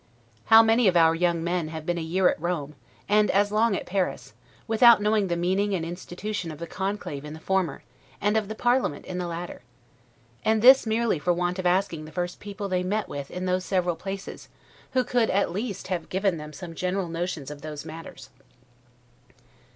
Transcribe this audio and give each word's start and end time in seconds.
How 0.45 0.63
many 0.63 0.87
of 0.87 0.97
our 0.97 1.13
young 1.13 1.43
men 1.43 1.67
have 1.67 1.85
been 1.85 1.99
a 1.99 2.01
year 2.01 2.27
at 2.27 2.41
Rome, 2.41 2.73
and 3.07 3.29
as 3.29 3.51
long 3.51 3.75
at 3.75 3.85
Paris, 3.85 4.33
without 4.67 4.99
knowing 4.99 5.27
the 5.27 5.35
meaning 5.35 5.75
and 5.75 5.85
institution 5.85 6.49
of 6.49 6.57
the 6.57 6.65
Conclave 6.65 7.23
in 7.23 7.33
the 7.35 7.39
former, 7.39 7.83
and 8.19 8.35
of 8.35 8.47
the 8.47 8.55
parliament 8.55 9.05
in 9.05 9.19
the 9.19 9.27
latter? 9.27 9.61
and 10.43 10.63
this 10.63 10.87
merely 10.87 11.19
for 11.19 11.33
want 11.33 11.59
of 11.59 11.67
asking 11.67 12.05
the 12.05 12.11
first 12.11 12.39
people 12.39 12.67
they 12.67 12.81
met 12.81 13.07
with 13.07 13.29
in 13.29 13.45
those 13.45 13.63
several 13.63 13.95
places, 13.95 14.49
who 14.93 15.03
could 15.03 15.29
at 15.29 15.51
least 15.51 15.89
have 15.89 16.09
given 16.09 16.37
them 16.37 16.51
some 16.51 16.73
general 16.73 17.07
notions 17.07 17.51
of 17.51 17.61
those 17.61 17.85
matters. 17.85 18.31